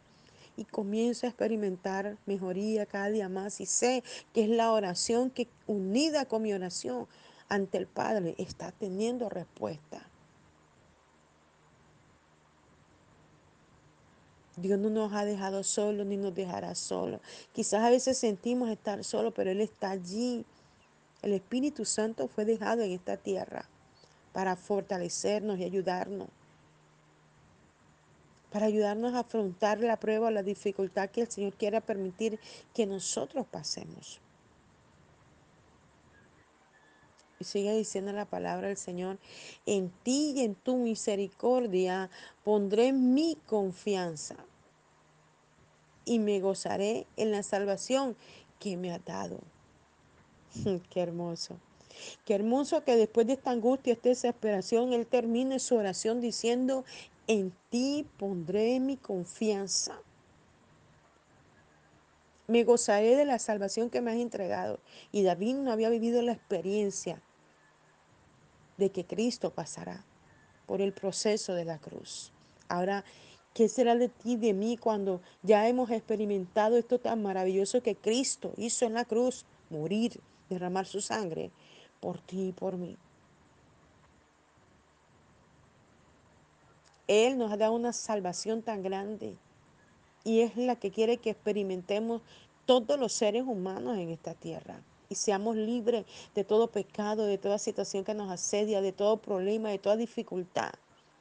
Y 0.57 0.65
comienzo 0.65 1.27
a 1.27 1.31
experimentar 1.31 2.17
mejoría 2.27 2.87
cada 2.87 3.09
día 3.09 3.29
más 3.29 3.61
y 3.61 3.67
sé 3.67 4.05
que 4.33 4.45
es 4.45 4.49
la 4.49 4.73
oración 4.73 5.31
que 5.31 5.49
unida 5.67 6.27
con 6.27 6.43
mi 6.43 6.53
oración 6.53 7.09
ante 7.49 7.79
el 7.79 7.87
Padre 7.87 8.35
está 8.39 8.73
teniendo 8.73 9.29
respuesta. 9.29 10.09
Dios 14.57 14.79
no 14.79 14.89
nos 14.89 15.13
ha 15.13 15.25
dejado 15.25 15.65
solos 15.65 16.07
ni 16.07 16.17
nos 16.17 16.35
dejará 16.35 16.75
solos. 16.75 17.21
Quizás 17.53 17.83
a 17.83 17.91
veces 17.91 18.17
sentimos 18.17 18.71
estar 18.71 19.03
solos, 19.03 19.33
pero 19.35 19.51
Él 19.51 19.61
está 19.61 19.91
allí. 19.91 20.45
El 21.23 21.33
Espíritu 21.33 21.85
Santo 21.85 22.29
fue 22.29 22.45
dejado 22.45 22.83
en 22.83 22.93
esta 22.93 23.17
tierra 23.17 23.69
para 24.33 24.55
fortalecernos 24.57 25.59
y 25.59 25.65
ayudarnos. 25.65 26.29
Para 28.55 28.67
ayudarnos 28.67 29.15
a 29.15 29.19
afrontar 29.19 29.81
la 29.81 29.99
prueba 29.99 30.29
o 30.29 30.31
la 30.31 30.45
dificultad 30.45 31.11
que 31.11 31.23
el 31.23 31.29
Señor 31.29 31.55
quiera 31.55 31.81
permitir 31.81 32.39
que 32.73 32.87
nosotros 32.87 33.45
pasemos. 33.51 34.21
Y 37.41 37.45
sigue 37.45 37.77
diciendo 37.77 38.13
la 38.13 38.27
palabra 38.27 38.69
del 38.69 38.77
Señor, 38.77 39.19
en 39.67 39.91
ti 40.05 40.35
y 40.37 40.45
en 40.45 40.55
tu 40.55 40.77
misericordia 40.77 42.11
pondré 42.45 42.93
mi 42.93 43.37
confianza 43.45 44.37
y 46.05 46.21
me 46.21 46.39
gozaré 46.39 47.09
en 47.17 47.33
la 47.33 47.43
salvación 47.43 48.17
que 48.61 48.77
me 48.77 48.93
ha 48.93 49.01
dado. 49.01 49.41
Qué 50.91 51.01
hermoso. 51.01 51.59
Qué 52.25 52.35
hermoso 52.35 52.85
que 52.85 52.97
después 52.97 53.27
de 53.27 53.33
esta 53.33 53.51
angustia, 53.51 53.93
esta 53.93 54.11
desesperación, 54.11 54.93
Él 54.93 55.07
termine 55.07 55.59
su 55.59 55.77
oración 55.77 56.21
diciendo, 56.21 56.85
en 57.26 57.54
ti 57.71 58.07
pondré 58.19 58.81
mi 58.81 58.97
confianza. 58.97 59.99
Me 62.47 62.64
gozaré 62.64 63.16
de 63.16 63.25
la 63.25 63.38
salvación 63.38 63.88
que 63.88 64.02
me 64.02 64.11
has 64.11 64.19
entregado. 64.19 64.78
Y 65.12 65.23
David 65.23 65.57
no 65.57 65.73
había 65.73 65.88
vivido 65.88 66.21
la 66.21 66.33
experiencia 66.33 67.23
de 68.76 68.90
que 68.90 69.07
Cristo 69.07 69.50
pasará 69.50 70.04
por 70.66 70.81
el 70.81 70.93
proceso 70.93 71.54
de 71.54 71.64
la 71.64 71.78
cruz. 71.78 72.33
Ahora, 72.69 73.04
¿qué 73.54 73.69
será 73.69 73.95
de 73.95 74.09
ti, 74.09 74.37
de 74.37 74.52
mí, 74.52 74.76
cuando 74.76 75.21
ya 75.43 75.69
hemos 75.69 75.90
experimentado 75.90 76.76
esto 76.76 76.99
tan 76.99 77.23
maravilloso 77.23 77.83
que 77.83 77.97
Cristo 77.97 78.52
hizo 78.57 78.85
en 78.85 78.95
la 78.95 79.04
cruz? 79.04 79.47
Morir, 79.71 80.21
derramar 80.50 80.87
su 80.87 81.00
sangre 81.00 81.50
por 82.00 82.21
ti 82.21 82.49
y 82.49 82.52
por 82.52 82.76
mí. 82.76 82.99
Él 87.07 87.39
nos 87.39 87.53
ha 87.53 87.57
dado 87.57 87.73
una 87.73 87.93
salvación 87.93 88.63
tan 88.63 88.83
grande 88.83 89.37
y 90.25 90.41
es 90.41 90.57
la 90.57 90.77
que 90.77 90.91
quiere 90.91 91.19
que 91.19 91.31
experimentemos 91.31 92.23
todos 92.65 92.99
los 92.99 93.13
seres 93.13 93.43
humanos 93.43 93.99
en 93.99 94.09
esta 94.09 94.35
tierra 94.35 94.81
y 95.09 95.15
seamos 95.17 95.57
libres 95.57 96.07
de 96.35 96.45
todo 96.45 96.69
pecado, 96.69 97.27
de 97.27 97.39
toda 97.39 97.59
situación 97.59 98.05
que 98.05 98.15
nos 98.15 98.31
asedia, 98.31 98.81
de 98.81 98.93
todo 98.93 99.19
problema, 99.19 99.69
de 99.69 99.79
toda 99.79 99.97
dificultad, 99.97 100.73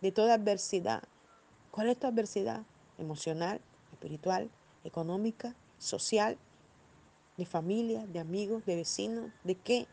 de 0.01 0.11
toda 0.11 0.35
adversidad. 0.35 1.03
¿Cuál 1.71 1.89
es 1.89 1.99
tu 1.99 2.07
adversidad? 2.07 2.63
Emocional, 2.97 3.59
espiritual, 3.91 4.49
económica, 4.83 5.55
social, 5.79 6.37
de 7.37 7.45
familia, 7.45 8.05
de 8.05 8.19
amigos, 8.19 8.65
de 8.65 8.75
vecinos, 8.75 9.31
¿de 9.43 9.55
qué? 9.55 9.87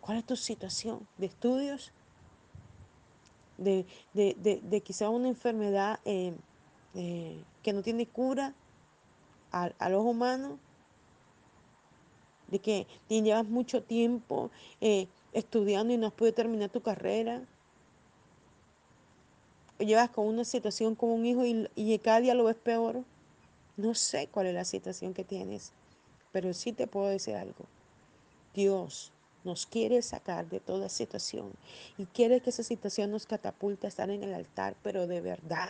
¿Cuál 0.00 0.18
es 0.18 0.26
tu 0.26 0.36
situación? 0.36 1.08
¿De 1.16 1.26
estudios? 1.26 1.92
¿De, 3.58 3.86
de, 4.14 4.36
de, 4.42 4.60
de 4.62 4.80
quizá 4.80 5.08
una 5.08 5.28
enfermedad 5.28 6.00
eh, 6.04 6.34
eh, 6.94 7.40
que 7.62 7.72
no 7.72 7.82
tiene 7.82 8.06
cura? 8.06 8.54
al, 9.54 9.74
al 9.78 9.94
ojo 9.94 10.10
humano, 10.10 10.58
de 12.48 12.58
que 12.58 12.86
llevas 13.08 13.46
mucho 13.46 13.82
tiempo 13.82 14.50
eh, 14.80 15.06
estudiando 15.32 15.94
y 15.94 15.96
no 15.96 16.08
has 16.08 16.12
podido 16.12 16.34
terminar 16.34 16.70
tu 16.70 16.82
carrera, 16.82 17.40
llevas 19.78 20.10
con 20.10 20.26
una 20.26 20.44
situación 20.44 20.96
con 20.96 21.10
un 21.10 21.24
hijo 21.24 21.46
y, 21.46 21.68
y 21.76 21.98
cada 22.00 22.20
día 22.20 22.34
lo 22.34 22.44
ves 22.44 22.56
peor. 22.56 23.04
No 23.76 23.94
sé 23.94 24.28
cuál 24.28 24.46
es 24.46 24.54
la 24.54 24.64
situación 24.64 25.14
que 25.14 25.24
tienes, 25.24 25.72
pero 26.32 26.52
sí 26.52 26.72
te 26.72 26.86
puedo 26.86 27.06
decir 27.08 27.36
algo. 27.36 27.66
Dios 28.54 29.12
nos 29.44 29.66
quiere 29.66 30.00
sacar 30.02 30.48
de 30.48 30.60
toda 30.60 30.88
situación 30.88 31.52
y 31.98 32.06
quiere 32.06 32.40
que 32.40 32.50
esa 32.50 32.62
situación 32.62 33.10
nos 33.10 33.26
catapulte 33.26 33.86
a 33.86 33.88
estar 33.88 34.10
en 34.10 34.22
el 34.22 34.34
altar, 34.34 34.76
pero 34.82 35.06
de 35.06 35.20
verdad. 35.20 35.68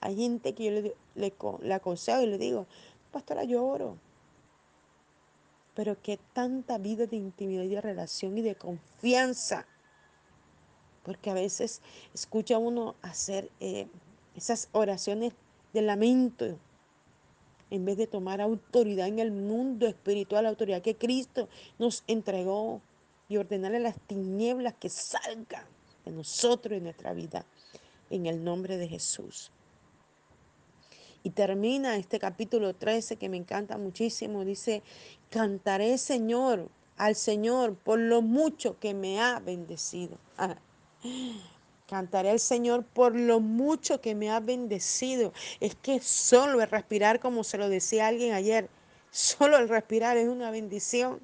Hay 0.00 0.16
gente 0.16 0.54
que 0.54 0.64
yo 0.64 0.70
le, 0.70 1.34
le, 1.62 1.74
aconsejo 1.74 2.22
y 2.22 2.26
le 2.26 2.38
digo, 2.38 2.66
pastora, 3.10 3.44
yo 3.44 3.64
oro. 3.64 3.96
Pero 5.74 6.00
que 6.00 6.18
tanta 6.32 6.78
vida 6.78 7.06
de 7.06 7.16
intimidad 7.16 7.64
y 7.64 7.68
de 7.68 7.80
relación 7.80 8.36
y 8.38 8.42
de 8.42 8.54
confianza. 8.54 9.66
Porque 11.04 11.30
a 11.30 11.34
veces 11.34 11.80
escucha 12.14 12.58
uno 12.58 12.94
hacer 13.02 13.50
eh, 13.60 13.88
esas 14.36 14.68
oraciones 14.72 15.32
de 15.72 15.82
lamento 15.82 16.58
en 17.70 17.84
vez 17.84 17.96
de 17.96 18.06
tomar 18.06 18.40
autoridad 18.40 19.08
en 19.08 19.18
el 19.18 19.30
mundo 19.30 19.86
espiritual, 19.86 20.44
la 20.44 20.50
autoridad 20.50 20.82
que 20.82 20.96
Cristo 20.96 21.48
nos 21.78 22.04
entregó 22.06 22.80
y 23.28 23.36
ordenarle 23.36 23.80
las 23.80 23.98
tinieblas 24.06 24.74
que 24.74 24.88
salgan 24.88 25.64
de 26.04 26.12
nosotros 26.12 26.78
en 26.78 26.84
nuestra 26.84 27.12
vida, 27.12 27.44
en 28.10 28.26
el 28.26 28.42
nombre 28.42 28.76
de 28.78 28.88
Jesús. 28.88 29.50
Y 31.22 31.30
termina 31.30 31.96
este 31.96 32.18
capítulo 32.18 32.74
13 32.74 33.16
que 33.16 33.28
me 33.28 33.36
encanta 33.36 33.76
muchísimo. 33.76 34.44
Dice, 34.44 34.82
cantaré 35.30 35.98
Señor, 35.98 36.68
al 36.96 37.16
Señor 37.16 37.74
por 37.76 37.98
lo 37.98 38.22
mucho 38.22 38.78
que 38.78 38.94
me 38.94 39.20
ha 39.20 39.40
bendecido. 39.40 40.16
Cantaré 41.88 42.28
al 42.30 42.38
Señor 42.38 42.84
por 42.84 43.16
lo 43.16 43.40
mucho 43.40 44.02
que 44.02 44.14
me 44.14 44.30
ha 44.30 44.40
bendecido. 44.40 45.32
Es 45.58 45.74
que 45.74 46.00
solo 46.00 46.60
el 46.60 46.68
respirar, 46.68 47.18
como 47.18 47.44
se 47.44 47.56
lo 47.56 47.70
decía 47.70 48.06
alguien 48.06 48.34
ayer, 48.34 48.68
solo 49.10 49.56
el 49.56 49.70
respirar 49.70 50.18
es 50.18 50.28
una 50.28 50.50
bendición. 50.50 51.18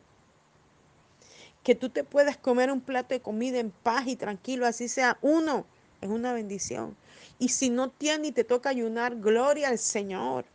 Que 1.63 1.75
tú 1.75 1.91
te 1.91 2.03
puedas 2.03 2.39
comer 2.39 2.73
un 2.73 2.81
plato 2.81 3.13
de 3.15 3.21
comida 3.21 3.59
en 3.59 3.71
paz 3.71 4.07
y 4.07 4.17
tranquilo, 4.17 4.67
así 4.67 4.89
sea 4.89 5.19
uno, 5.21 5.67
es 6.01 6.09
una 6.09 6.33
bendición. 6.33 6.97
Y 7.39 7.51
si 7.51 7.69
no 7.69 7.91
tienes 7.91 8.31
y 8.31 8.33
te 8.33 8.45
toca 8.45 8.71
ayunar, 8.71 9.17
gloria 9.17 9.69
al 9.69 9.79
Señor. 9.79 10.47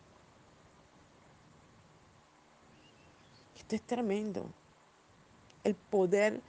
Esto 3.55 3.75
es 3.75 3.81
tremendo. 3.83 4.49
El 5.63 5.75
poder 5.75 6.41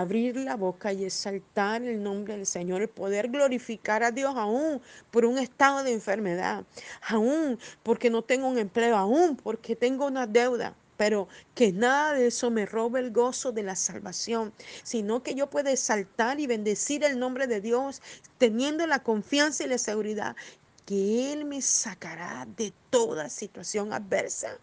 abrir 0.00 0.36
la 0.36 0.56
boca 0.56 0.92
y 0.92 1.04
exaltar 1.04 1.82
el 1.82 2.02
nombre 2.02 2.36
del 2.36 2.46
Señor, 2.46 2.82
el 2.82 2.88
poder 2.88 3.28
glorificar 3.28 4.02
a 4.02 4.10
Dios 4.10 4.34
aún 4.36 4.80
por 5.10 5.24
un 5.24 5.38
estado 5.38 5.82
de 5.82 5.92
enfermedad, 5.92 6.64
aún 7.08 7.58
porque 7.82 8.10
no 8.10 8.22
tengo 8.22 8.48
un 8.48 8.58
empleo, 8.58 8.96
aún 8.96 9.36
porque 9.36 9.76
tengo 9.76 10.06
una 10.06 10.26
deuda. 10.26 10.74
Pero 10.96 11.26
que 11.54 11.72
nada 11.72 12.12
de 12.12 12.28
eso 12.28 12.50
me 12.50 12.64
robe 12.64 13.00
el 13.00 13.10
gozo 13.10 13.50
de 13.50 13.62
la 13.62 13.74
salvación, 13.74 14.52
sino 14.84 15.22
que 15.22 15.34
yo 15.34 15.50
pueda 15.50 15.72
exaltar 15.72 16.38
y 16.38 16.46
bendecir 16.46 17.02
el 17.02 17.18
nombre 17.18 17.46
de 17.46 17.60
Dios, 17.60 18.02
teniendo 18.38 18.86
la 18.86 19.02
confianza 19.02 19.64
y 19.64 19.68
la 19.68 19.78
seguridad 19.78 20.36
que 20.86 21.32
Él 21.32 21.44
me 21.44 21.60
sacará 21.62 22.46
de 22.56 22.72
toda 22.90 23.28
situación 23.28 23.92
adversa 23.92 24.58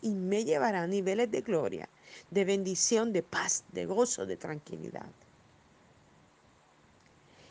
y 0.00 0.10
me 0.10 0.44
llevará 0.44 0.82
a 0.82 0.86
niveles 0.86 1.30
de 1.30 1.42
gloria 1.42 1.88
de 2.30 2.44
bendición, 2.44 3.12
de 3.12 3.22
paz, 3.22 3.64
de 3.72 3.86
gozo, 3.86 4.26
de 4.26 4.36
tranquilidad. 4.36 5.10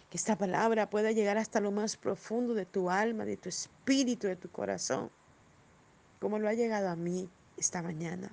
Que 0.09 0.17
esta 0.17 0.37
palabra 0.37 0.89
pueda 0.89 1.11
llegar 1.11 1.37
hasta 1.37 1.59
lo 1.59 1.71
más 1.71 1.95
profundo 1.95 2.53
de 2.53 2.65
tu 2.65 2.89
alma, 2.89 3.25
de 3.25 3.37
tu 3.37 3.49
espíritu, 3.49 4.27
de 4.27 4.35
tu 4.35 4.49
corazón, 4.49 5.09
como 6.19 6.37
lo 6.37 6.49
ha 6.49 6.53
llegado 6.53 6.89
a 6.89 6.95
mí 6.95 7.29
esta 7.57 7.81
mañana, 7.81 8.29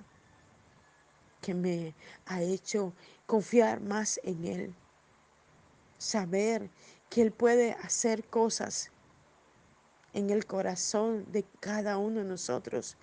que 1.41 1.53
me 1.53 1.95
ha 2.25 2.41
hecho 2.41 2.93
confiar 3.25 3.79
más 3.79 4.19
en 4.23 4.45
Él, 4.45 4.75
saber 5.97 6.69
que 7.09 7.21
Él 7.21 7.31
puede 7.31 7.71
hacer 7.73 8.25
cosas 8.25 8.91
en 10.13 10.29
el 10.29 10.45
corazón 10.45 11.25
de 11.31 11.43
cada 11.59 11.97
uno 11.97 12.19
de 12.19 12.25
nosotros 12.25 12.97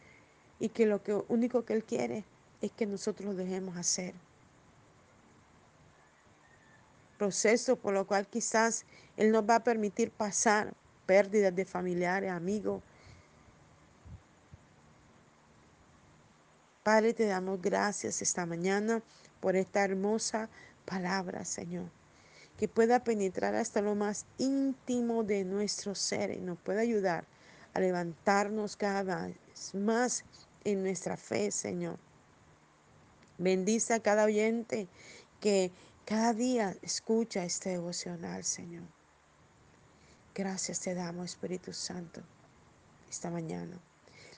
y 0.59 0.69
que 0.69 0.87
lo 0.87 1.01
único 1.29 1.65
que 1.65 1.75
Él 1.75 1.85
quiere 1.85 2.25
es 2.61 2.73
que 2.73 2.87
nosotros 2.87 3.29
lo 3.29 3.35
dejemos 3.35 3.77
hacer. 3.77 4.15
Proceso 7.19 7.77
por 7.77 7.95
lo 7.95 8.07
cual 8.07 8.27
quizás 8.27 8.85
Él 9.17 9.33
nos 9.33 9.49
va 9.49 9.57
a 9.57 9.65
permitir 9.65 10.11
pasar 10.11 10.75
pérdidas 11.07 11.55
de 11.55 11.65
familiares, 11.65 12.31
amigos. 12.31 12.83
Padre, 16.83 17.15
te 17.15 17.27
damos 17.27 17.61
gracias 17.61 18.23
esta 18.23 18.47
mañana 18.47 19.03
por 19.41 19.57
esta 19.57 19.85
hermosa 19.85 20.49
palabra, 20.85 21.45
Señor, 21.45 21.91
que 22.57 22.69
pueda 22.69 23.03
penetrar 23.03 23.55
hasta 23.55 23.81
lo 23.81 23.95
más 23.95 24.27
íntimo 24.39 25.25
de 25.25 25.45
nuestro 25.45 25.95
ser 25.95 26.31
y 26.31 26.41
nos 26.41 26.59
pueda 26.59 26.81
ayudar 26.81 27.25
a 27.75 27.81
levantarnos 27.81 28.77
cada 28.77 29.27
vez 29.27 29.75
más 29.75 30.25
en 30.65 30.83
nuestra 30.83 31.17
fe, 31.17 31.51
Señor. 31.51 31.99
Bendice 33.39 33.95
a 33.95 34.01
cada 34.01 34.25
oyente 34.25 34.89
que 35.41 35.71
cada 36.05 36.33
día 36.33 36.77
escucha 36.83 37.45
este 37.45 37.71
devocional, 37.71 38.45
Señor. 38.45 38.85
Gracias 40.35 40.81
te 40.81 40.95
damos, 40.95 41.27
Espíritu 41.27 41.73
Santo, 41.73 42.23
esta 43.11 43.31
mañana. 43.31 43.79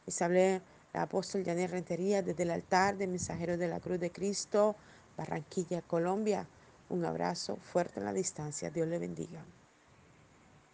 Les 0.06 0.22
hablé 0.22 0.62
la 0.92 1.02
apóstol 1.02 1.44
Janet 1.44 1.70
Rentería 1.70 2.22
desde 2.22 2.44
el 2.44 2.50
altar 2.50 2.96
de 2.96 3.06
Mensajeros 3.06 3.58
de 3.58 3.68
la 3.68 3.80
Cruz 3.80 4.00
de 4.00 4.10
Cristo, 4.10 4.76
Barranquilla, 5.16 5.82
Colombia. 5.82 6.48
Un 6.88 7.04
abrazo 7.04 7.56
fuerte 7.56 8.00
en 8.00 8.06
la 8.06 8.12
distancia. 8.12 8.70
Dios 8.70 8.88
le 8.88 8.98
bendiga. 8.98 9.44